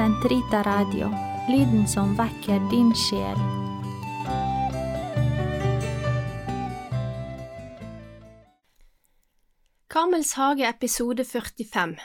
Sentrita 0.00 0.62
Radio, 0.62 1.10
lyden 1.48 1.88
som 1.88 2.14
vekker 2.16 2.70
din 2.70 2.94
sjel. 2.96 3.36
Karmels 9.90 10.32
hage 10.32 10.68
episode 10.68 11.24
45 11.24 11.96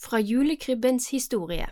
Fra 0.00 0.20
julekrybbens 0.20 1.10
historie 1.10 1.68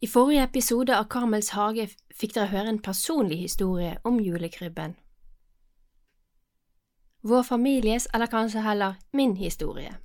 I 0.00 0.06
forrige 0.06 0.44
episode 0.44 0.94
av 0.94 1.10
Karmels 1.10 1.50
hage 1.58 1.88
fikk 2.14 2.38
dere 2.38 2.52
høre 2.54 2.76
en 2.76 2.82
personlig 2.82 3.40
historie 3.42 3.98
om 4.04 4.22
julekrybben. 4.22 4.94
Vår 7.22 7.42
families, 7.42 8.06
eller 8.14 8.30
kanskje 8.30 8.62
heller 8.62 8.94
min 9.12 9.36
historie. 9.36 9.98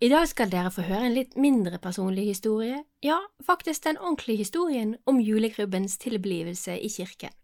I 0.00 0.08
dag 0.08 0.24
skal 0.30 0.48
dere 0.48 0.70
få 0.72 0.86
høre 0.88 1.10
en 1.10 1.12
litt 1.12 1.34
mindre 1.36 1.76
personlig 1.76 2.22
historie, 2.30 2.78
ja, 3.04 3.18
faktisk 3.44 3.84
den 3.84 3.98
ordentlige 4.00 4.46
historien 4.46 4.94
om 5.04 5.18
julegrubbens 5.20 5.98
tilblivelse 6.00 6.78
i 6.80 6.88
kirken. 6.88 7.34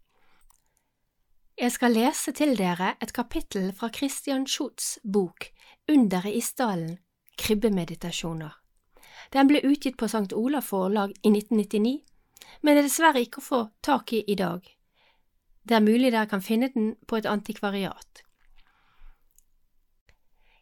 Jeg 1.57 1.71
skal 1.75 1.93
lese 1.93 2.33
til 2.33 2.55
dere 2.57 2.95
et 3.01 3.13
kapittel 3.13 3.69
fra 3.77 3.91
Christian 3.93 4.47
Schutz' 4.49 4.97
bok 5.03 5.51
Underet 5.87 6.33
i 6.33 6.41
stallen, 6.41 6.97
Krybbemeditasjoner. 7.37 8.57
Den 9.33 9.47
ble 9.47 9.61
utgitt 9.61 9.97
på 10.01 10.09
St. 10.09 10.33
Olav 10.33 10.65
forlag 10.65 11.13
i 11.21 11.29
1999, 11.29 12.01
men 12.65 12.77
er 12.77 12.87
dessverre 12.89 13.21
ikke 13.21 13.37
å 13.37 13.49
få 13.51 13.63
tak 13.85 14.13
i 14.17 14.23
i 14.25 14.35
dag. 14.35 14.65
Det 15.61 15.77
er 15.77 15.85
mulig 15.85 16.09
dere 16.09 16.25
kan 16.25 16.41
finne 16.41 16.73
den 16.73 16.95
på 17.05 17.21
et 17.21 17.29
antikvariat. 17.29 18.26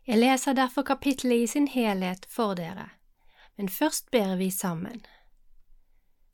Jeg 0.07 0.17
leser 0.17 0.53
derfor 0.53 0.81
kapittelet 0.81 1.43
i 1.43 1.47
sin 1.47 1.67
helhet 1.67 2.25
for 2.29 2.53
dere, 2.53 2.89
men 3.57 3.69
først 3.69 4.11
ber 4.11 4.35
vi 4.35 4.49
sammen. 4.49 5.05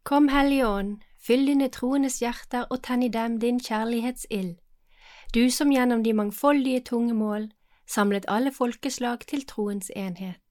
Kom, 0.04 0.28
Hellige 0.28 0.68
Ånd, 0.68 0.98
fyll 1.28 1.48
dine 1.48 1.70
troendes 1.70 2.20
hjerter 2.20 2.66
og 2.70 2.84
tenn 2.84 3.04
i 3.04 3.08
dem 3.08 3.40
din 3.40 3.60
kjærlighetsild, 3.60 4.58
du 5.34 5.50
som 5.50 5.72
gjennom 5.72 6.04
de 6.04 6.14
mangfoldige 6.14 6.80
tungemål 6.80 7.52
samlet 7.88 8.26
alle 8.28 8.52
folkeslag 8.52 9.20
til 9.28 9.46
troens 9.48 9.92
enhet. 9.96 10.42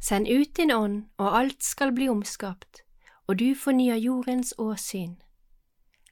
Send 0.00 0.28
ut 0.28 0.56
din 0.56 0.70
ånd, 0.70 1.04
og 1.16 1.38
alt 1.38 1.64
skal 1.64 1.92
bli 1.92 2.08
omskapt, 2.08 2.82
og 3.26 3.38
du 3.38 3.54
fornyer 3.56 3.96
jordens 3.96 4.54
åsyn. 4.58 5.16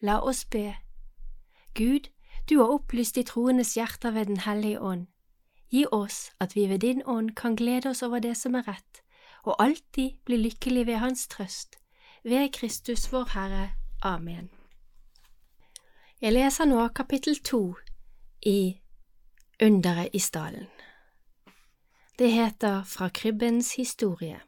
La 0.01 0.21
oss 0.25 0.45
be. 0.45 0.73
Gud, 1.75 2.09
du 2.49 2.59
har 2.59 2.73
opplyst 2.73 3.15
de 3.15 3.23
troendes 3.23 3.75
hjerter 3.75 4.11
ved 4.11 4.27
Den 4.27 4.37
hellige 4.37 4.81
ånd. 4.81 5.12
Gi 5.73 5.87
oss 5.93 6.33
at 6.41 6.57
vi 6.57 6.67
ved 6.69 6.79
din 6.79 7.03
ånd 7.07 7.31
kan 7.37 7.57
glede 7.57 7.89
oss 7.89 8.03
over 8.03 8.21
det 8.21 8.37
som 8.37 8.55
er 8.55 8.67
rett, 8.69 9.01
og 9.43 9.57
alltid 9.59 10.19
bli 10.25 10.37
lykkelig 10.37 10.87
ved 10.87 11.01
Hans 11.01 11.27
trøst, 11.29 11.79
ved 12.25 12.53
Kristus 12.53 13.13
vår 13.13 13.25
Herre. 13.33 13.71
Amen. 14.03 14.51
Jeg 16.21 16.33
leser 16.33 16.69
nå 16.69 16.89
kapittel 16.89 17.41
to 17.41 17.75
i 18.43 18.79
Underet 19.63 20.11
i 20.13 20.19
stallen. 20.19 20.69
Det 22.19 22.33
heter 22.33 22.83
Fra 22.85 23.09
krybbens 23.09 23.75
historie. 23.75 24.41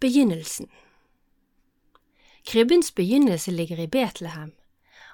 Begynnelsen 0.00 0.70
Krybbens 2.46 2.92
begynnelse 2.92 3.50
ligger 3.50 3.78
i 3.78 3.86
Betlehem, 3.86 4.52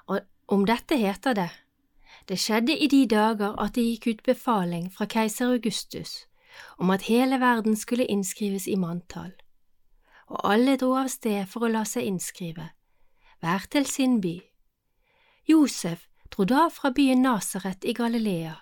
og 0.05 0.19
om 0.47 0.65
dette 0.65 0.97
heter 0.97 1.33
det 1.33 1.49
det 2.27 2.39
skjedde 2.39 2.75
i 2.77 2.87
de 2.87 3.05
dager 3.09 3.57
at 3.59 3.75
det 3.75 3.83
gikk 3.83 4.07
ut 4.07 4.23
befaling 4.23 4.87
fra 4.91 5.07
keiser 5.09 5.51
Augustus 5.51 6.23
om 6.77 6.89
at 6.93 7.07
hele 7.09 7.39
verden 7.41 7.75
skulle 7.75 8.05
innskrives 8.05 8.67
i 8.67 8.75
manntall, 8.77 9.33
og 10.29 10.39
alle 10.53 10.77
dro 10.77 10.93
av 11.01 11.09
sted 11.09 11.47
for 11.49 11.65
å 11.65 11.71
la 11.73 11.83
seg 11.89 12.05
innskrive, 12.07 12.69
hver 13.41 13.65
til 13.73 13.87
sin 13.89 14.19
by. 14.21 14.37
Josef 15.49 16.07
dro 16.29 16.45
da 16.45 16.67
fra 16.69 16.93
byen 16.93 17.25
Nasaret 17.25 17.83
i 17.83 17.95
Galilea, 17.97 18.55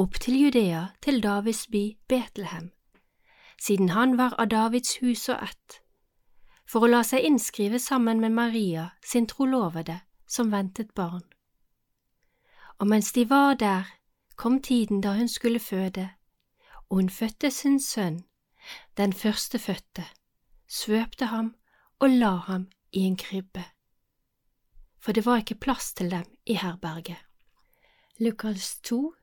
opp 0.00 0.16
til 0.20 0.38
Judea, 0.40 0.86
til 1.04 1.20
Davids 1.20 1.66
by 1.68 1.84
Betlehem, 2.08 2.70
siden 3.60 3.92
han 3.92 4.16
var 4.16 4.34
av 4.40 4.48
Davids 4.48 4.96
hus 5.04 5.28
og 5.28 5.44
ett, 5.44 5.82
for 6.64 6.86
å 6.86 6.90
la 6.90 7.04
seg 7.04 7.26
innskrive 7.26 7.78
sammen 7.78 8.20
med 8.24 8.32
Maria, 8.32 8.90
sin 9.04 9.28
trolovede, 9.28 10.00
som 10.26 10.52
ventet 10.54 10.94
barn 10.94 11.26
og 12.80 12.86
mens 12.86 13.12
de 13.12 13.30
var 13.30 13.54
der, 13.54 13.84
kom 14.36 14.62
tiden 14.62 15.00
da 15.00 15.12
hun 15.12 15.28
skulle 15.28 15.60
føde, 15.60 16.10
og 16.88 16.96
hun 16.96 17.10
fødte 17.10 17.50
sin 17.50 17.80
sønn, 17.80 18.24
den 18.96 19.12
førstefødte, 19.12 20.04
svøpte 20.68 21.26
ham 21.26 21.54
og 21.98 22.10
la 22.10 22.36
ham 22.36 22.70
i 22.92 22.98
en 22.98 23.16
krybbe, 23.16 23.64
for 24.98 25.12
det 25.12 25.26
var 25.26 25.36
ikke 25.36 25.54
plass 25.54 25.94
til 25.94 26.10
dem 26.10 26.24
i 26.46 26.54
herberget. 26.54 27.16
Lukas 28.18 28.80
2, 28.80 29.14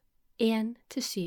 1–7 0.41 1.19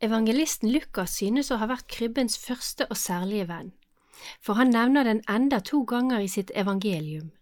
Evangelisten 0.00 0.70
Lukas 0.70 1.10
synes 1.10 1.50
å 1.50 1.56
ha 1.56 1.66
vært 1.72 1.88
krybbens 1.88 2.38
første 2.38 2.86
og 2.90 2.96
særlige 2.96 3.48
venn, 3.48 3.72
for 4.44 4.60
han 4.60 4.76
nevner 4.76 5.08
den 5.08 5.24
enda 5.28 5.60
to 5.60 5.84
ganger 5.88 6.20
i 6.20 6.28
sitt 6.28 6.52
evangelium 6.54 7.35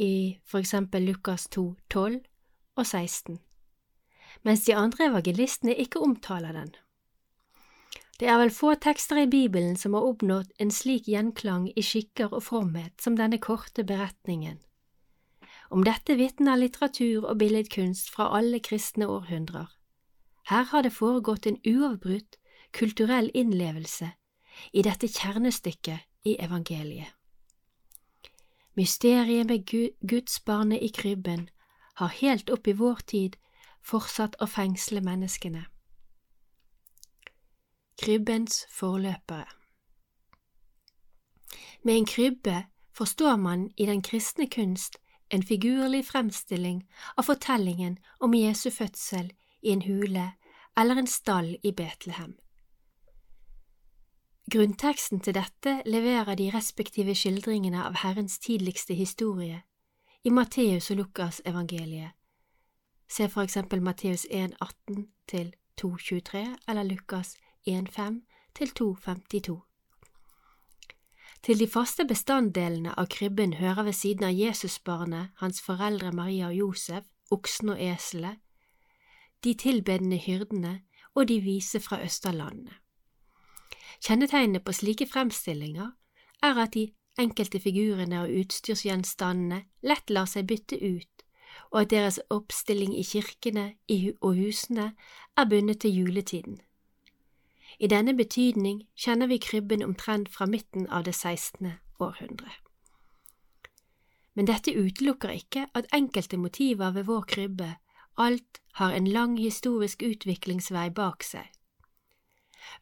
i 0.00 0.38
for 0.48 0.62
eksempel 0.62 1.04
Lukas 1.04 1.46
2, 1.52 1.74
12 1.90 2.20
og 2.76 2.86
16, 2.86 3.38
mens 4.42 4.64
de 4.64 4.74
andre 4.74 5.10
evangelistene 5.10 5.74
ikke 5.76 6.00
omtaler 6.00 6.56
den. 6.56 6.72
Det 8.20 8.28
er 8.28 8.36
vel 8.36 8.50
få 8.52 8.74
tekster 8.76 9.22
i 9.22 9.28
Bibelen 9.32 9.76
som 9.80 9.94
har 9.96 10.04
oppnådd 10.04 10.50
en 10.60 10.72
slik 10.72 11.06
gjenklang 11.08 11.70
i 11.72 11.84
skikker 11.84 12.34
og 12.36 12.42
fromhet 12.44 13.00
som 13.00 13.16
denne 13.16 13.38
korte 13.40 13.84
beretningen. 13.84 14.58
Om 15.70 15.86
dette 15.86 16.16
vitner 16.18 16.60
litteratur 16.60 17.24
og 17.24 17.38
billedkunst 17.40 18.10
fra 18.12 18.28
alle 18.36 18.60
kristne 18.60 19.08
århundrer. 19.08 19.70
Her 20.50 20.68
har 20.72 20.82
det 20.82 20.92
foregått 20.92 21.46
en 21.46 21.60
uavbrutt 21.64 22.36
kulturell 22.76 23.30
innlevelse 23.34 24.10
i 24.72 24.84
dette 24.84 25.08
kjernestykket 25.08 26.28
i 26.28 26.36
evangeliet. 26.44 27.19
Mysteriet 28.80 29.46
med 29.46 29.66
gudsbarnet 30.08 30.78
i 30.82 30.88
krybben 30.88 31.48
har 31.94 32.08
helt 32.08 32.50
opp 32.50 32.68
i 32.68 32.72
vår 32.72 33.02
tid 33.12 33.34
fortsatt 33.84 34.38
å 34.40 34.46
fengsle 34.48 35.02
menneskene. 35.04 35.66
Krybbens 38.00 38.62
forløpere 38.72 39.44
Med 41.84 41.94
en 41.98 42.08
krybbe 42.08 42.56
forstår 42.96 43.36
man 43.36 43.68
i 43.76 43.90
den 43.90 44.00
kristne 44.00 44.48
kunst 44.48 44.96
en 45.28 45.44
figurlig 45.44 46.06
fremstilling 46.06 46.80
av 47.16 47.28
fortellingen 47.28 47.98
om 48.18 48.34
Jesu 48.34 48.70
fødsel 48.70 49.34
i 49.60 49.74
en 49.76 49.84
hule 49.84 50.30
eller 50.72 51.04
en 51.04 51.12
stall 51.18 51.58
i 51.62 51.76
Betlehem. 51.76 52.38
Grunnteksten 54.50 55.20
til 55.20 55.34
dette 55.36 55.82
leverer 55.86 56.34
de 56.34 56.48
respektive 56.50 57.14
skildringene 57.14 57.84
av 57.86 58.00
Herrens 58.02 58.38
tidligste 58.42 58.96
historie 58.98 59.60
i 60.26 60.32
Matteus 60.34 60.90
og 60.90 60.96
Lukas 60.96 61.38
evangeliet. 61.46 62.16
Se 63.06 63.28
for 63.28 63.46
eksempel 63.46 63.82
Matteus 63.82 64.24
1,18 64.26 65.06
til 65.28 65.54
2,23 65.82 66.42
eller 66.68 66.82
Lukas 66.82 67.36
1,5 67.68 68.18
til 68.58 68.74
2,52. 68.80 69.56
Til 71.42 71.58
de 71.62 71.70
faste 71.70 72.04
bestanddelene 72.04 72.98
av 72.98 73.06
krybben 73.06 73.54
hører 73.62 73.86
ved 73.86 73.92
siden 73.92 74.24
av 74.24 74.34
Jesusbarnet, 74.34 75.30
hans 75.36 75.62
foreldre 75.62 76.10
Maria 76.12 76.50
og 76.50 76.58
Josef, 76.58 77.06
oksen 77.30 77.76
og 77.76 77.82
eselet, 77.82 78.42
de 79.44 79.54
tilbedende 79.54 80.18
hyrdene 80.18 80.80
og 81.14 81.28
de 81.28 81.40
vise 81.40 81.80
fra 81.80 82.02
Østerlandene. 82.02 82.74
Kjennetegnene 84.00 84.62
på 84.64 84.72
slike 84.72 85.06
fremstillinger 85.06 85.90
er 86.42 86.60
at 86.62 86.72
de 86.74 86.86
enkelte 87.20 87.60
figurene 87.60 88.22
og 88.24 88.32
utstyrsgjenstandene 88.42 89.64
lett 89.84 90.10
lar 90.10 90.28
seg 90.30 90.48
bytte 90.48 90.78
ut, 90.80 91.24
og 91.70 91.82
at 91.82 91.90
deres 91.92 92.20
oppstilling 92.30 92.94
i 92.96 93.04
kirkene 93.04 93.66
og 94.20 94.34
husene 94.38 94.92
er 95.36 95.50
bundet 95.50 95.82
til 95.84 96.00
juletiden. 96.00 96.60
I 97.80 97.88
denne 97.88 98.16
betydning 98.16 98.82
kjenner 98.96 99.28
vi 99.30 99.38
krybben 99.38 99.84
omtrent 99.84 100.28
fra 100.32 100.46
midten 100.46 100.88
av 100.88 101.04
det 101.04 101.14
16. 101.14 101.72
århundre. 102.00 102.50
Men 104.34 104.46
dette 104.46 104.72
utelukker 104.72 105.30
ikke 105.36 105.66
at 105.74 105.88
enkelte 105.92 106.36
motiver 106.36 106.92
ved 106.96 107.08
vår 107.08 107.24
krybbe 107.28 107.74
alt 108.16 108.60
har 108.80 108.92
en 108.92 109.06
lang 109.06 109.38
historisk 109.38 110.02
utviklingsvei 110.02 110.90
bak 110.90 111.24
seg. 111.24 111.46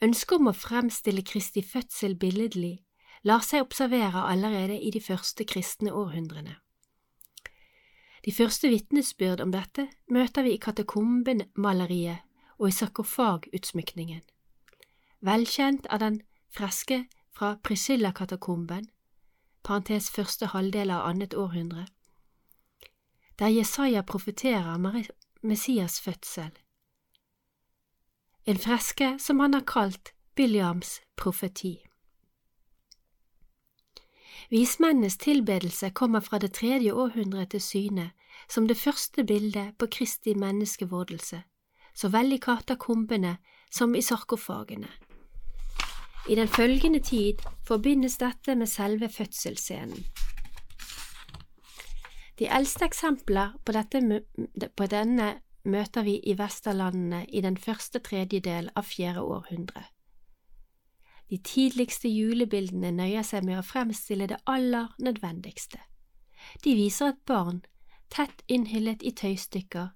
Ønsket 0.03 0.39
om 0.39 0.51
å 0.51 0.57
fremstille 0.57 1.25
Kristi 1.27 1.63
fødsel 1.63 2.17
billedlig 2.19 2.79
lar 3.27 3.43
seg 3.45 3.65
observere 3.65 4.25
allerede 4.31 4.79
i 4.79 4.91
de 4.95 5.01
første 5.03 5.45
kristne 5.45 5.93
århundrene. 5.93 6.57
De 8.25 8.33
første 8.35 8.69
vitnesbyrd 8.69 9.41
om 9.41 9.53
dette 9.55 9.89
møter 10.11 10.45
vi 10.45 10.57
i 10.57 10.63
katakombemaleriet 10.63 12.25
og 12.59 12.69
i 12.69 12.75
sarkofagutsmykningen. 12.75 14.23
Velkjent 15.25 15.87
av 15.91 16.03
den 16.03 16.21
freske 16.55 17.05
fra 17.35 17.55
Priscilla-katakomben, 17.63 18.89
parentes 19.63 20.11
første 20.11 20.51
halvdel 20.55 20.91
av 20.95 21.07
annet 21.11 21.35
århundre, 21.35 21.87
der 23.39 23.55
Jesaja 23.55 24.03
profeterer 24.03 24.79
Messias 25.43 26.01
fødsel. 26.01 26.51
En 28.49 28.59
freske 28.59 29.19
som 29.21 29.41
han 29.41 29.55
har 29.55 29.61
kalt 29.61 30.15
Williams 30.39 31.01
profeti. 31.17 31.83
Vismennenes 34.49 35.19
tilbedelse 35.19 35.91
kommer 35.91 36.21
fra 36.21 36.39
det 36.39 36.55
tredje 36.57 36.93
århundret 36.93 37.51
til 37.53 37.61
syne 37.61 38.07
som 38.49 38.69
det 38.69 38.77
første 38.81 39.25
bildet 39.25 39.75
på 39.79 39.87
Kristi 39.93 40.33
menneskevordelse, 40.35 41.43
så 41.95 42.09
vel 42.09 42.33
i 42.33 42.39
katakombene 42.41 43.35
som 43.71 43.93
i 43.95 44.01
sarkofagene. 44.03 44.89
I 46.29 46.35
den 46.35 46.49
følgende 46.49 47.03
tid 47.05 47.45
forbindes 47.67 48.17
dette 48.17 48.55
med 48.55 48.67
selve 48.67 49.09
fødselsscenen. 49.09 50.07
De 52.39 52.49
eldste 52.49 52.85
eksempler 52.85 53.61
på, 53.65 53.73
dette, 53.73 54.23
på 54.77 54.87
denne 54.87 55.35
møter 55.69 56.05
vi 56.07 56.19
i 56.25 56.35
Vesterlandene 56.39 57.25
i 57.29 57.43
den 57.45 57.57
første 57.57 58.01
tredjedel 58.05 58.71
av 58.77 58.89
fjerde 58.89 59.23
århundre. 59.23 59.85
De 61.29 61.39
tidligste 61.45 62.09
julebildene 62.09 62.91
nøyer 62.97 63.27
seg 63.27 63.45
med 63.45 63.61
å 63.61 63.67
fremstille 63.67 64.29
det 64.31 64.41
aller 64.49 64.95
nødvendigste. 64.99 65.81
De 66.65 66.75
viser 66.79 67.13
et 67.13 67.25
barn 67.29 67.61
tett 68.09 68.43
innhyllet 68.49 69.05
i 69.05 69.13
tøystykker 69.13 69.91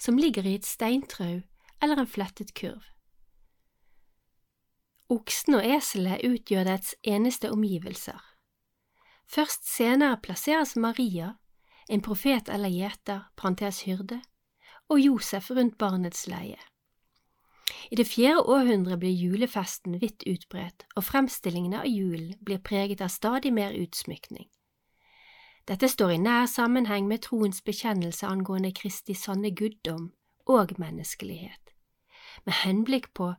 som 0.00 0.16
ligger 0.16 0.46
i 0.46 0.54
et 0.56 0.66
steintrau 0.66 1.42
eller 1.82 2.00
en 2.00 2.08
flettet 2.08 2.54
kurv. 2.56 2.80
Oksen 5.08 5.56
og 5.56 5.64
eselet 5.64 6.24
utgjør 6.24 6.66
dets 6.68 6.94
eneste 7.02 7.50
omgivelser. 7.52 8.18
Først 9.28 9.68
senere 9.68 10.20
plasseres 10.24 10.74
Maria, 10.76 11.34
en 11.88 12.04
profet 12.04 12.48
eller 12.52 12.72
gjeter, 12.72 13.28
parentes 13.36 13.82
hyrde, 13.88 14.20
og 14.88 15.00
Josef 15.00 15.50
rundt 15.50 15.78
barnets 15.78 16.26
leie. 16.26 16.58
I 17.90 17.96
det 17.96 18.06
fjerde 18.06 18.42
århundret 18.42 19.00
blir 19.00 19.12
julefesten 19.12 20.00
vidt 20.00 20.24
utbredt, 20.26 20.86
og 20.96 21.04
fremstillingene 21.04 21.80
av 21.80 21.88
julen 21.88 22.34
blir 22.44 22.60
preget 22.64 23.00
av 23.00 23.12
stadig 23.12 23.52
mer 23.52 23.72
utsmykning. 23.76 24.48
Dette 25.68 25.88
står 25.88 26.14
i 26.14 26.20
nær 26.20 26.46
sammenheng 26.48 27.08
med 27.08 27.26
troens 27.26 27.60
bekjennelse 27.62 28.26
angående 28.26 28.72
Kristi 28.72 29.14
sanne 29.14 29.50
guddom 29.52 30.12
og 30.48 30.72
menneskelighet. 30.80 31.74
Med 32.44 32.54
henblikk 32.64 33.12
på 33.14 33.34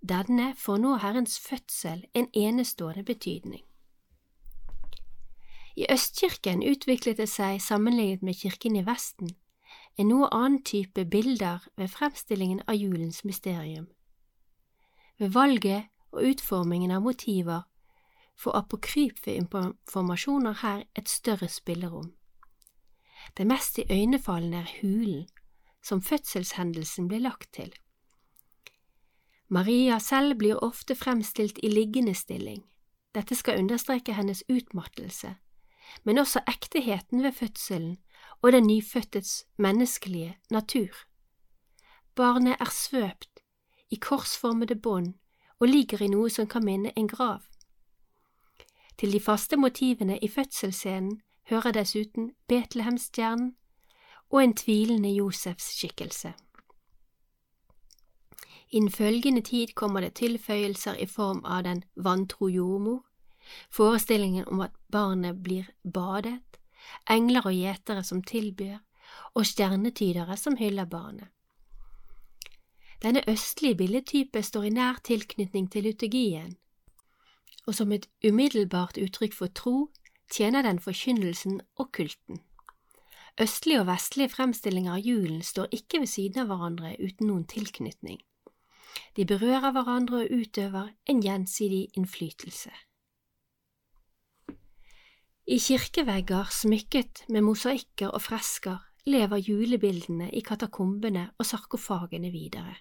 denne 0.00 0.52
får 0.56 0.80
nå 0.80 0.96
Herrens 1.00 1.38
fødsel 1.40 2.04
en 2.14 2.28
enestående 2.36 3.04
betydning. 3.04 3.64
I 5.76 5.86
Østkirken 5.92 6.64
utviklet 6.66 7.16
det 7.16 7.28
seg, 7.30 7.60
sammenlignet 7.62 8.22
med 8.22 8.36
kirken 8.36 8.76
i 8.76 8.84
Vesten, 8.84 9.30
en 9.98 10.08
noe 10.08 10.28
annen 10.32 10.62
type 10.64 11.04
bilder 11.04 11.66
ved 11.76 11.90
fremstillingen 11.90 12.62
av 12.66 12.74
julens 12.74 13.24
mysterium. 13.24 13.88
Ved 15.18 15.34
valget 15.34 15.90
og 16.12 16.22
utformingen 16.30 16.90
av 16.90 17.02
motiver 17.02 17.66
får 18.40 18.56
apokryfe 18.56 19.34
informasjoner 19.34 20.62
her 20.62 20.84
et 20.96 21.08
større 21.08 21.48
spillerom. 21.48 22.14
Det 23.36 23.46
mest 23.46 23.78
iøynefallende 23.78 24.62
er 24.64 24.72
hulen, 24.80 25.28
som 25.82 26.02
fødselshendelsen 26.02 27.08
ble 27.08 27.20
lagt 27.20 27.52
til. 27.52 27.72
Maria 29.48 29.98
selv 29.98 30.38
blir 30.38 30.62
ofte 30.64 30.94
fremstilt 30.94 31.58
i 31.62 31.68
liggende 31.68 32.14
stilling. 32.14 32.62
Dette 33.14 33.34
skal 33.34 33.58
understreke 33.58 34.14
hennes 34.14 34.44
utmattelse, 34.48 35.34
men 36.04 36.18
også 36.18 36.40
ekteheten 36.48 37.22
ved 37.22 37.32
fødselen 37.32 37.98
og 38.42 38.52
den 38.52 38.66
nyfødtes 38.66 39.46
menneskelige 39.56 40.38
natur. 40.50 40.94
Barnet 42.14 42.56
er 42.60 42.70
svøpt 42.70 43.40
i 43.90 43.96
korsformede 43.96 44.76
bånd 44.76 45.14
og 45.60 45.68
ligger 45.68 46.02
i 46.02 46.08
noe 46.08 46.30
som 46.30 46.46
kan 46.46 46.64
minne 46.64 46.92
en 46.98 47.08
grav. 47.08 47.40
Til 48.98 49.12
de 49.12 49.20
faste 49.20 49.56
motivene 49.56 50.18
i 50.18 50.28
fødselsscenen 50.28 51.20
hører 51.50 51.72
dessuten 51.72 52.32
Betlehemstjernen 52.48 53.54
og 54.30 54.44
en 54.44 54.54
tvilende 54.56 55.10
Josefs 55.10 55.72
skikkelse. 55.76 56.32
Innen 58.70 58.90
følgende 58.90 59.40
tid 59.40 59.66
kommer 59.74 60.00
det 60.00 60.14
tilføyelser 60.14 60.94
i 60.94 61.06
form 61.06 61.44
av 61.44 61.64
den 61.66 61.82
vantro 61.96 62.46
jordmor, 62.48 63.02
forestillingen 63.70 64.48
om 64.48 64.60
at 64.60 64.76
barnet 64.92 65.42
blir 65.42 65.68
badet, 65.84 66.40
engler 67.10 67.46
og 67.46 67.54
gjetere 67.54 68.04
som 68.04 68.22
tilbyr, 68.22 68.78
og 69.34 69.46
stjernetydere 69.46 70.36
som 70.36 70.56
hyller 70.56 70.84
barnet. 70.84 71.28
Denne 73.02 73.22
østlige 73.28 73.76
billedtype 73.76 74.42
står 74.42 74.62
i 74.68 74.74
nær 74.76 75.00
tilknytning 75.04 75.70
til 75.72 75.82
liturgien, 75.88 76.56
og 77.66 77.74
som 77.74 77.92
et 77.92 78.08
umiddelbart 78.26 78.98
uttrykk 79.00 79.34
for 79.34 79.46
tro 79.46 79.90
tjener 80.32 80.62
den 80.62 80.78
forkynnelsen 80.78 81.60
og 81.76 81.92
kulten. 81.92 82.40
Østlige 83.40 83.80
og 83.80 83.86
vestlige 83.86 84.28
fremstillinger 84.28 84.98
av 84.98 85.06
julen 85.06 85.42
står 85.42 85.72
ikke 85.72 86.02
ved 86.02 86.10
siden 86.12 86.42
av 86.42 86.50
hverandre 86.50 86.96
uten 87.00 87.30
noen 87.30 87.46
tilknytning. 87.48 88.20
De 89.16 89.24
berører 89.24 89.72
hverandre 89.72 90.24
og 90.24 90.32
utøver 90.34 90.90
en 91.06 91.22
gjensidig 91.22 91.88
innflytelse. 91.96 92.70
I 95.50 95.56
kirkevegger 95.58 96.46
smykket 96.54 97.24
med 97.28 97.42
mosaikker 97.42 98.12
og 98.14 98.22
fresker 98.22 98.84
lever 99.10 99.40
julebildene 99.42 100.28
i 100.30 100.44
katakombene 100.46 101.24
og 101.42 101.48
sarkofagene 101.48 102.30
videre. 102.30 102.76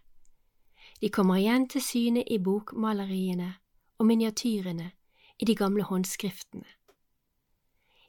De 1.02 1.10
kommer 1.10 1.42
igjen 1.42 1.66
til 1.66 1.82
syne 1.82 2.22
i 2.22 2.38
bokmaleriene 2.38 3.50
og 3.98 4.06
miniatyrene 4.06 4.92
i 5.40 5.50
de 5.50 5.56
gamle 5.56 5.90
håndskriftene. 5.90 6.70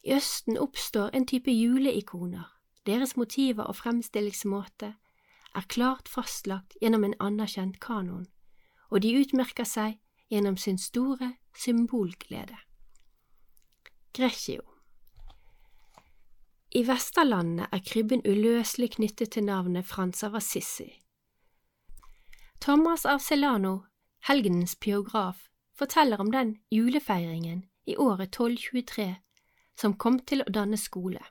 I 0.05 0.13
Østen 0.21 0.61
oppstår 0.61 1.17
en 1.17 1.27
type 1.27 1.51
juleikoner, 1.51 2.45
deres 2.85 3.17
motiver 3.17 3.65
og 3.65 3.81
fremstillingsmåte 3.81 4.95
er 5.55 5.71
klart 5.73 6.09
fastlagt 6.09 6.77
gjennom 6.83 7.09
en 7.09 7.17
anerkjent 7.21 7.81
kanon, 7.81 8.27
og 8.91 9.01
de 9.01 9.17
utmerker 9.25 9.65
seg 9.65 10.03
gjennom 10.29 10.61
sin 10.61 10.77
store 10.79 11.39
symbolglede. 11.57 12.61
Greccio 14.13 14.63
I 16.75 16.81
Vesterlandet 16.83 17.69
er 17.71 17.83
krybben 17.87 18.25
uløselig 18.27 18.89
knyttet 18.97 19.31
til 19.37 19.45
navnet 19.47 19.87
Frans 19.87 20.25
av 20.27 20.35
Assisi. 20.35 20.89
Thomas 22.61 23.07
av 23.07 23.23
Celano, 23.23 23.85
helgenens 24.27 24.75
biograf, 24.75 25.47
forteller 25.79 26.19
om 26.19 26.35
den 26.35 26.57
julefeiringen 26.75 27.63
i 27.87 27.95
året 27.97 28.35
1223 28.35 29.09
som 29.79 29.95
kom 29.95 30.19
til 30.19 30.43
å 30.43 30.51
danne 30.59 30.77
skole. 30.89 31.23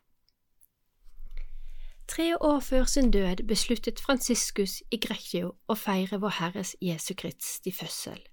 Tre 2.07 2.31
år 2.39 2.59
før 2.63 2.88
sin 2.88 3.12
død 3.12 3.43
besluttet 3.48 4.00
Franciscus 4.00 4.79
i 4.89 5.03
Greccio 5.03 5.57
å 5.67 5.75
feire 5.75 6.24
Vår 6.24 6.39
Herres 6.39 6.77
Jesu 6.79 7.12
Kristi 7.13 7.75
fødsel, 7.75 8.24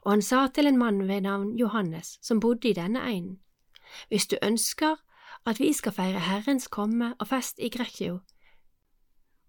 og 0.00 0.14
han 0.16 0.22
sa 0.24 0.46
til 0.48 0.72
en 0.72 0.80
mann 0.80 1.04
ved 1.08 1.28
navn 1.28 1.58
Johannes 1.60 2.16
som 2.24 2.40
bodde 2.40 2.72
i 2.72 2.78
denne 2.80 3.04
egnen, 3.04 3.42
Hvis 4.08 4.26
du 4.26 4.36
ønsker 4.42 4.96
at 5.46 5.60
vi 5.60 5.72
skal 5.72 5.92
feire 5.92 6.20
Herrens 6.20 6.68
komme 6.68 7.14
og 7.18 7.28
fest 7.28 7.58
i 7.58 7.68
Grekio, 7.68 8.20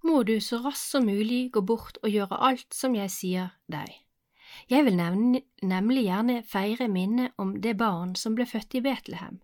må 0.03 0.23
du 0.23 0.39
så 0.41 0.61
raskt 0.63 0.91
som 0.91 1.05
mulig 1.05 1.51
gå 1.51 1.61
bort 1.61 1.97
og 2.03 2.09
gjøre 2.09 2.37
alt 2.49 2.73
som 2.73 2.95
jeg 2.95 3.11
sier 3.11 3.49
deg. 3.67 3.89
Jeg 4.69 4.85
vil 4.85 4.95
nemlig 4.95 6.03
gjerne 6.03 6.43
feire 6.47 6.87
minnet 6.87 7.33
om 7.37 7.57
det 7.61 7.77
barn 7.77 8.15
som 8.15 8.35
ble 8.35 8.45
født 8.45 8.77
i 8.79 8.81
Betlehem 8.81 9.41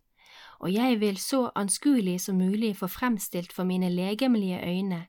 og 0.64 0.72
jeg 0.72 1.00
vil 1.00 1.18
så 1.20 1.50
anskuelig 1.60 2.22
som 2.22 2.38
mulig 2.40 2.78
få 2.80 2.88
fremstilt 2.88 3.54
for 3.54 3.68
mine 3.68 3.90
legemlige 3.90 4.62
øyne 4.64 5.06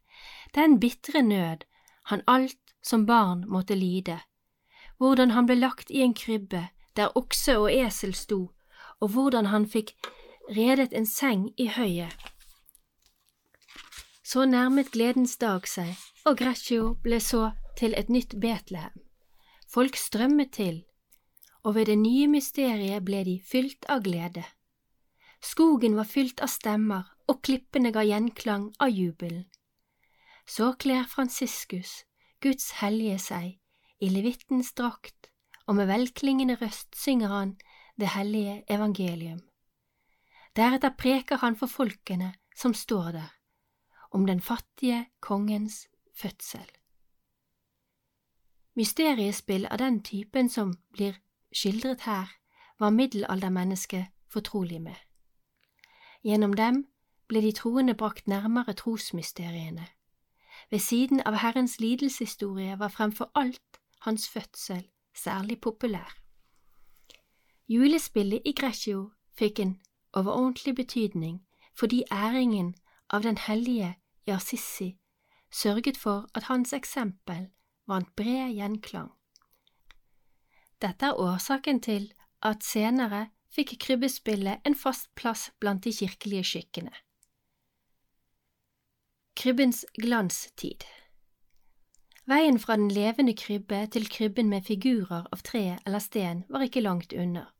den 0.54 0.80
bitre 0.80 1.22
nød 1.22 1.62
han 2.10 2.22
alt 2.26 2.74
som 2.82 3.06
barn 3.06 3.44
måtte 3.48 3.74
lide, 3.74 4.18
hvordan 4.98 5.30
han 5.30 5.46
ble 5.46 5.54
lagt 5.54 5.90
i 5.90 6.02
en 6.02 6.14
krybbe 6.14 6.68
der 6.96 7.16
okse 7.16 7.58
og 7.58 7.72
esel 7.72 8.14
sto, 8.14 8.50
og 9.00 9.14
hvordan 9.14 9.50
han 9.52 9.66
fikk 9.68 9.94
redet 10.50 10.92
en 10.92 11.06
seng 11.06 11.48
i 11.56 11.68
høyet. 11.72 12.12
Så 14.24 14.44
nærmet 14.48 14.90
gledens 14.90 15.36
dag 15.36 15.68
seg, 15.68 15.94
og 16.24 16.38
Greccio 16.40 16.94
ble 17.04 17.20
så 17.20 17.52
til 17.76 17.94
et 17.98 18.08
nytt 18.08 18.38
Betlehem. 18.40 18.96
Folk 19.68 19.96
strømmet 19.96 20.52
til, 20.56 20.84
og 21.62 21.74
ved 21.74 21.86
det 21.86 21.98
nye 21.98 22.28
mysteriet 22.28 23.04
ble 23.04 23.24
de 23.26 23.40
fylt 23.50 23.84
av 23.88 24.04
glede. 24.04 24.44
Skogen 25.44 25.96
var 25.96 26.08
fylt 26.08 26.40
av 26.40 26.48
stemmer, 26.52 27.10
og 27.28 27.42
klippene 27.44 27.92
ga 27.92 28.04
gjenklang 28.04 28.70
av 28.80 28.92
jubelen. 28.92 29.44
Så 30.46 30.72
kler 30.80 31.04
Franciscus, 31.08 32.04
Guds 32.40 32.70
hellige 32.80 33.18
seg, 33.18 33.54
i 34.00 34.08
levittens 34.12 34.72
drakt, 34.76 35.30
og 35.66 35.78
med 35.78 35.88
velklingende 35.88 36.58
røst 36.60 36.92
synger 37.00 37.32
han 37.32 37.54
det 38.00 38.08
hellige 38.08 38.64
evangelium. 38.68 39.40
Deretter 40.56 40.90
preker 40.98 41.36
han 41.36 41.56
for 41.56 41.66
folkene 41.66 42.34
som 42.56 42.74
står 42.74 43.10
der, 43.12 43.34
om 44.10 44.26
den 44.26 44.40
fattige 44.40 45.06
kongens 45.20 45.88
fødsel. 46.14 46.70
Mysteriespill 48.74 49.66
av 49.70 49.78
den 49.78 50.02
typen 50.02 50.48
som 50.48 50.74
blir 50.92 51.18
skildret 51.52 52.00
her, 52.00 52.30
var 52.78 52.90
middelaldermennesket 52.90 54.06
fortrolig 54.28 54.82
med. 54.82 54.96
Gjennom 56.24 56.54
dem 56.54 56.86
ble 57.28 57.40
de 57.40 57.52
troende 57.52 57.94
brakt 57.94 58.26
nærmere 58.26 58.72
trosmysteriene. 58.72 59.86
Ved 60.70 60.78
siden 60.78 61.20
av 61.20 61.34
Herrens 61.34 61.80
lidelseshistorie 61.80 62.78
var 62.78 62.88
fremfor 62.88 63.30
alt 63.34 63.80
hans 64.00 64.28
fødsel 64.28 64.88
særlig 65.14 65.60
populær. 65.60 66.23
Julespillet 67.68 68.42
i 68.44 68.52
Greccio 68.52 69.12
fikk 69.38 69.60
en 69.60 69.78
overordentlig 70.12 70.74
betydning 70.76 71.40
fordi 71.74 72.02
æringen 72.12 72.74
av 73.10 73.22
den 73.22 73.38
hellige 73.38 73.94
i 74.26 74.30
sørget 75.50 75.96
for 75.96 76.28
at 76.34 76.48
hans 76.50 76.72
eksempel 76.72 77.48
vant 77.86 78.10
bred 78.16 78.52
gjenklang. 78.54 79.10
Dette 80.82 81.06
er 81.06 81.20
årsaken 81.20 81.80
til 81.80 82.12
at 82.42 82.64
senere 82.64 83.28
fikk 83.54 83.76
krybbespillet 83.80 84.60
en 84.66 84.74
fast 84.74 85.08
plass 85.14 85.50
blant 85.60 85.84
de 85.84 85.92
kirkelige 85.92 86.44
skikkene. 86.44 86.92
Krybbens 89.36 89.84
glanstid 89.96 90.84
Veien 92.26 92.58
fra 92.58 92.76
den 92.76 92.88
levende 92.88 93.34
krybbe 93.36 93.86
til 93.92 94.08
krybben 94.08 94.48
med 94.48 94.64
figurer 94.64 95.26
av 95.32 95.42
tre 95.44 95.76
eller 95.84 96.00
sten 96.00 96.44
var 96.48 96.64
ikke 96.64 96.80
langt 96.80 97.12
unna. 97.12 97.50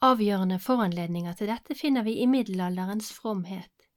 Avgjørende 0.00 0.60
foranledninger 0.62 1.34
til 1.34 1.50
dette 1.50 1.74
finner 1.74 2.06
vi 2.06 2.20
i 2.22 2.26
middelalderens 2.30 3.10
fromhet, 3.12 3.88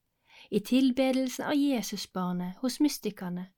i 0.50 0.60
tilbedelsen 0.60 1.46
av 1.46 1.54
Jesusbarnet 1.54 2.58
hos 2.64 2.80
mystikerne, 2.82 3.52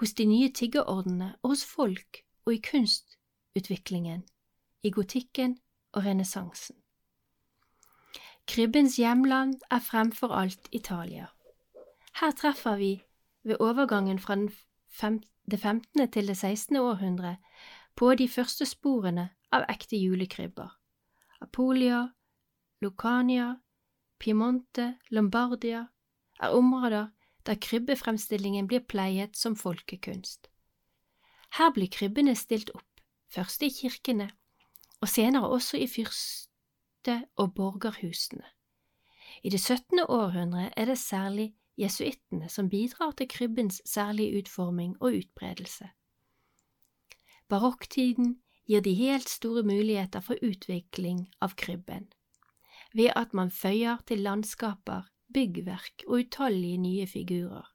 hos 0.00 0.16
de 0.16 0.24
nye 0.26 0.48
tiggerordene 0.48 1.34
og 1.42 1.52
hos 1.52 1.66
folk 1.68 2.22
og 2.46 2.54
i 2.54 2.62
kunstutviklingen, 2.64 4.24
i 4.82 4.90
gotikken 4.90 5.58
og 5.92 6.06
renessansen. 6.08 6.80
Krybbens 8.48 8.96
hjemland 8.96 9.60
er 9.70 9.84
fremfor 9.84 10.32
alt 10.34 10.68
Italia. 10.72 11.28
Her 12.20 12.32
treffer 12.40 12.76
vi, 12.76 13.02
ved 13.44 13.56
overgangen 13.60 14.18
fra 14.18 14.34
det 15.50 15.60
15. 15.60 16.10
til 16.10 16.28
det 16.28 16.36
16. 16.36 16.76
århundre, 16.76 17.36
på 17.96 18.14
de 18.14 18.28
første 18.28 18.66
sporene 18.66 19.30
av 19.52 19.64
ekte 19.68 19.96
julekrybber. 19.96 20.70
Apolia, 21.40 22.08
Lucania, 22.80 23.56
Piemonte, 24.18 24.96
Lombardia 25.10 25.86
er 26.40 26.48
områder 26.48 27.08
der 27.46 27.54
krybbefremstillingen 27.54 28.66
blir 28.66 28.80
pleiet 28.80 29.36
som 29.36 29.56
folkekunst. 29.56 30.48
Her 31.58 31.72
blir 31.74 31.90
krybbene 31.90 32.34
stilt 32.38 32.70
opp, 32.74 33.02
først 33.34 33.62
i 33.62 33.70
kirkene, 33.70 34.30
og 35.00 35.08
senere 35.08 35.48
også 35.48 35.76
i 35.76 35.86
fyrste- 35.86 37.26
og 37.36 37.54
borgerhusene. 37.54 38.44
I 39.42 39.50
det 39.50 39.60
17. 39.60 40.00
århundre 40.08 40.70
er 40.76 40.84
det 40.84 40.98
særlig 40.98 41.54
jesuittene 41.78 42.48
som 42.48 42.68
bidrar 42.68 43.12
til 43.16 43.28
krybbens 43.28 43.80
særlige 43.88 44.42
utforming 44.42 44.96
og 45.00 45.18
utbredelse. 45.22 45.88
Barokktiden 47.48 48.38
gir 48.68 48.80
de 48.80 48.94
helt 48.94 49.28
store 49.28 49.62
muligheter 49.62 50.20
for 50.20 50.40
utvikling 50.42 51.26
av 51.40 51.56
krybben, 51.56 52.08
ved 52.94 53.12
at 53.16 53.34
man 53.34 53.50
føyer 53.50 54.00
til 54.06 54.22
landskaper, 54.24 55.08
byggverk 55.34 56.04
og 56.06 56.20
utallige 56.20 56.78
nye 56.78 57.06
figurer. 57.06 57.66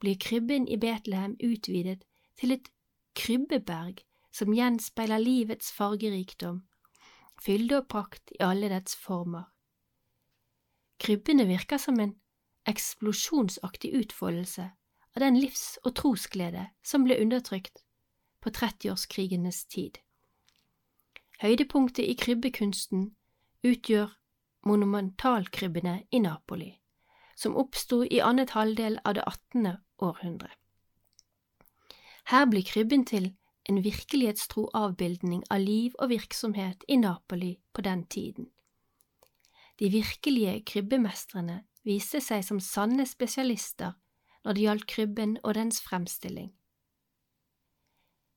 Blir 0.00 0.16
krybben 0.20 0.68
i 0.68 0.76
Betlehem 0.76 1.36
utvidet 1.40 2.04
til 2.36 2.52
et 2.52 2.68
krybbeberg 3.16 4.04
som 4.32 4.52
gjenspeiler 4.52 5.18
livets 5.18 5.72
fargerikdom, 5.72 6.62
fylde 7.40 7.80
og 7.80 7.88
prakt 7.88 8.32
i 8.36 8.42
alle 8.44 8.68
dets 8.68 8.96
former. 8.96 9.48
Krybbene 11.00 11.46
virker 11.48 11.80
som 11.80 12.00
en 12.00 12.14
eksplosjonsaktig 12.66 13.92
utfoldelse 13.94 14.70
av 15.16 15.20
den 15.20 15.38
livs- 15.40 15.78
og 15.84 15.94
trosglede 16.00 16.68
som 16.84 17.06
ble 17.06 17.18
undertrykt 17.22 17.84
på 18.42 18.52
trettiårskrigenes 18.54 19.64
tid. 19.72 19.98
Høydepunktet 21.42 22.04
i 22.04 22.16
krybbekunsten 22.16 23.10
utgjør 23.66 24.12
monumentalkrybbene 24.66 25.96
i 26.10 26.20
Napoli, 26.24 26.70
som 27.36 27.56
oppsto 27.56 28.02
i 28.04 28.20
annet 28.24 28.54
halvdel 28.56 28.98
av 29.04 29.18
det 29.18 29.24
18. 29.26 29.76
århundre. 30.02 30.50
Her 32.26 32.46
blir 32.50 32.66
krybben 32.66 33.04
til 33.06 33.34
en 33.68 33.82
virkelighetstro 33.82 34.68
avbildning 34.74 35.44
av 35.50 35.62
liv 35.62 35.94
og 35.98 36.10
virksomhet 36.10 36.84
i 36.88 36.96
Napoli 36.96 37.56
på 37.72 37.82
den 37.86 38.06
tiden. 38.06 38.50
De 39.78 39.90
virkelige 39.92 40.62
krybbemestrene 40.66 41.64
viste 41.86 42.20
seg 42.20 42.44
som 42.44 42.60
sanne 42.60 43.06
spesialister 43.06 43.94
når 44.44 44.56
det 44.56 44.62
gjaldt 44.62 44.86
krybben 44.90 45.36
og 45.42 45.54
dens 45.58 45.80
fremstilling. 45.82 46.50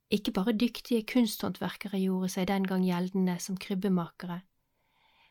Ikke 0.10 0.34
bare 0.34 0.56
dyktige 0.58 1.06
kunsthåndverkere 1.06 2.00
gjorde 2.01 2.32
seg 2.34 2.48
den 2.50 2.65
gang 2.65 2.86
gjeldende 2.86 3.38
som 3.41 3.58
krybbemakere, 3.58 4.41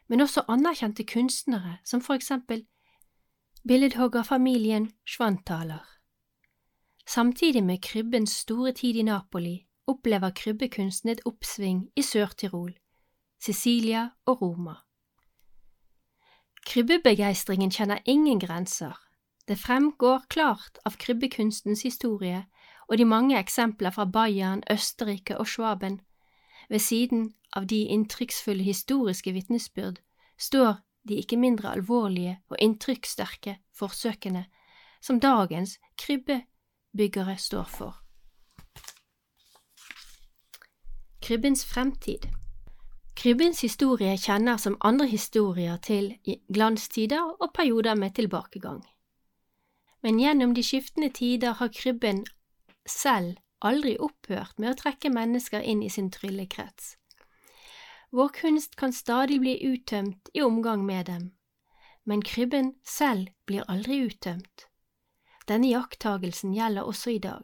men 0.08 0.22
også 0.22 0.44
anerkjente 0.48 1.04
kunstnere 1.04 1.78
som 1.84 2.02
for 2.02 2.14
eksempel 2.14 2.64
billedhoggerfamilien 3.68 4.92
Schwanthaler. 5.06 5.84
Samtidig 7.06 7.64
med 7.64 7.82
krybbens 7.82 8.30
store 8.30 8.72
tid 8.72 8.96
i 8.96 9.02
Napoli 9.02 9.56
opplever 9.86 10.30
krybbekunsten 10.30 11.10
et 11.10 11.24
oppsving 11.26 11.88
i 11.96 12.02
Sør-Tirol, 12.02 12.74
Sicilia 13.40 14.08
og 14.26 14.42
Roma. 14.42 14.74
Krybbebegeistringen 16.68 17.70
kjenner 17.70 17.98
ingen 18.04 18.38
grenser. 18.38 18.98
Det 19.48 19.56
fremgår 19.56 20.26
klart 20.28 20.78
av 20.84 20.98
krybbekunstens 21.00 21.82
historie 21.82 22.42
og 22.88 22.98
de 23.00 23.06
mange 23.08 23.38
eksempler 23.38 23.90
fra 23.90 24.04
Bayern, 24.04 24.60
Østerrike 24.70 25.38
og 25.38 25.48
Schwaben. 25.48 26.00
Ved 26.68 26.78
siden 26.84 27.32
av 27.56 27.66
de 27.66 27.86
inntrykksfulle 27.88 28.62
historiske 28.62 29.32
vitnesbyrd 29.32 30.02
står 30.36 30.74
de 31.08 31.16
ikke 31.16 31.40
mindre 31.40 31.72
alvorlige 31.72 32.36
og 32.50 32.60
inntrykkssterke 32.60 33.56
forsøkene 33.72 34.44
som 35.00 35.20
dagens 35.20 35.78
krybbebyggere 35.96 37.38
står 37.38 37.64
for. 37.64 37.96
Krybbens 41.24 41.64
fremtid 41.64 42.28
Krybbens 43.18 43.64
historie 43.64 44.12
kjenner 44.14 44.60
som 44.62 44.76
andre 44.80 45.08
historier 45.10 45.80
til 45.82 46.12
glanstider 46.54 47.32
og 47.42 47.50
perioder 47.54 47.98
med 47.98 48.14
tilbakegang. 48.14 48.84
Men 50.06 50.20
gjennom 50.22 50.54
de 50.54 50.62
skiftende 50.62 51.08
tider 51.10 51.56
har 51.58 51.72
krybben 51.74 52.22
selv 52.86 53.40
aldri 53.58 53.96
opphørt 53.98 54.54
med 54.62 54.70
å 54.70 54.78
trekke 54.78 55.10
mennesker 55.10 55.66
inn 55.66 55.82
i 55.82 55.90
sin 55.90 56.12
tryllekrets. 56.14 56.94
Vår 58.14 58.30
kunst 58.38 58.78
kan 58.78 58.94
stadig 58.94 59.40
bli 59.42 59.56
uttømt 59.66 60.30
i 60.34 60.46
omgang 60.46 60.86
med 60.86 61.10
dem, 61.10 61.26
men 62.06 62.22
krybben 62.22 62.76
selv 62.86 63.34
blir 63.50 63.66
aldri 63.66 63.98
uttømt. 64.06 64.68
Denne 65.50 65.74
jakttagelsen 65.74 66.54
gjelder 66.54 66.86
også 66.86 67.16
i 67.16 67.18
dag. 67.18 67.42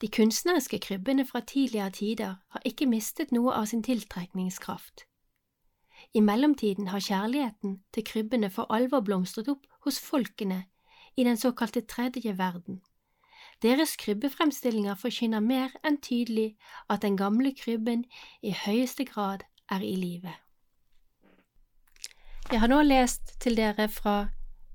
De 0.00 0.08
kunstneriske 0.08 0.78
krybbene 0.78 1.26
fra 1.26 1.40
tidligere 1.40 1.90
tider 1.90 2.34
har 2.48 2.60
ikke 2.64 2.86
mistet 2.86 3.32
noe 3.32 3.52
av 3.52 3.66
sin 3.68 3.82
tiltrekningskraft. 3.82 5.04
I 6.14 6.20
mellomtiden 6.20 6.88
har 6.88 7.00
kjærligheten 7.04 7.82
til 7.92 8.04
krybbene 8.04 8.50
for 8.50 8.72
alvor 8.72 9.04
blomstret 9.04 9.48
opp 9.52 9.66
hos 9.84 10.00
folkene 10.00 10.64
i 11.16 11.24
den 11.24 11.36
såkalte 11.36 11.80
tredje 11.80 12.38
verden. 12.38 12.80
Deres 13.62 13.96
krybbefremstillinger 13.96 14.96
forkynner 14.96 15.40
mer 15.44 15.74
enn 15.84 15.98
tydelig 16.00 16.54
at 16.88 17.02
den 17.02 17.16
gamle 17.16 17.52
krybben 17.56 18.06
i 18.42 18.54
høyeste 18.56 19.04
grad 19.04 19.44
er 19.70 19.84
i 19.84 19.96
live. 19.96 20.32
Jeg 22.50 22.60
har 22.60 22.72
nå 22.72 22.80
lest 22.82 23.36
til 23.40 23.56
dere 23.56 23.88
fra 23.88 24.30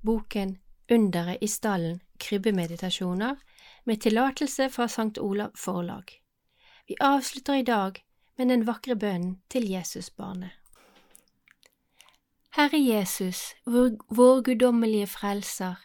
boken 0.06 0.56
Underet 0.90 1.42
i 1.42 1.48
stallen 1.50 1.98
krybbemeditasjoner 2.22 3.40
med 3.86 4.00
tillatelse 4.02 4.68
fra 4.70 4.88
Sankt 4.88 5.18
Olav 5.18 5.54
forlag. 5.56 6.12
Vi 6.88 6.96
avslutter 7.00 7.54
i 7.54 7.62
dag 7.62 8.02
med 8.36 8.48
den 8.48 8.66
vakre 8.66 8.96
bønnen 8.96 9.40
til 9.48 9.70
Jesusbarnet. 9.70 10.50
Herre 12.56 12.78
Jesus, 12.80 13.54
vår, 13.64 13.96
vår 14.08 14.42
guddommelige 14.42 15.06
frelser, 15.06 15.76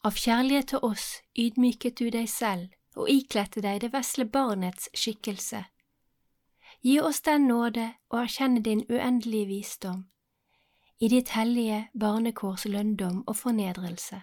Av 0.00 0.16
kjærlighet 0.16 0.70
til 0.72 0.80
oss 0.86 1.20
ydmyket 1.36 1.98
du 2.00 2.06
deg 2.08 2.28
selv 2.32 2.70
og 2.96 3.10
ikledte 3.12 3.60
deg 3.60 3.82
det 3.82 3.90
vesle 3.92 4.24
barnets 4.24 4.88
skikkelse. 4.96 5.60
Gi 6.80 6.94
oss 7.04 7.20
den 7.26 7.44
nåde 7.50 7.84
å 8.08 8.22
erkjenne 8.22 8.62
din 8.64 8.80
uendelige 8.88 9.50
visdom, 9.50 10.06
i 11.00 11.08
ditt 11.12 11.34
hellige 11.36 11.82
barnekårs 11.92 12.64
lønndom 12.64 13.20
og 13.26 13.36
fornedrelse, 13.36 14.22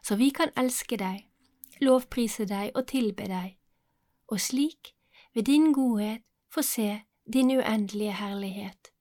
så 0.00 0.16
vi 0.16 0.30
kan 0.32 0.52
elske 0.56 0.96
deg, 0.96 1.26
lovprise 1.80 2.46
deg 2.48 2.72
og 2.74 2.86
tilbe 2.86 3.26
deg, 3.28 3.56
og 4.28 4.40
slik, 4.40 4.94
ved 5.34 5.42
din 5.42 5.72
godhet, 5.72 6.22
få 6.54 6.62
se 6.62 7.00
din 7.32 7.50
uendelige 7.50 8.12
herlighet. 8.12 8.92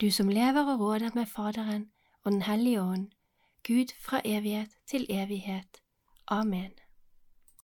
Du 0.00 0.10
som 0.10 0.28
lever 0.28 0.72
og 0.72 0.80
råder 0.80 1.10
med 1.14 1.26
Faderen 1.26 1.90
og 2.24 2.32
Den 2.32 2.42
hellige 2.42 2.82
ånd, 2.82 3.10
Gud 3.66 3.94
fra 4.00 4.20
evighet 4.24 4.70
til 4.86 5.06
evighet. 5.10 5.82
Amen. 6.28 6.72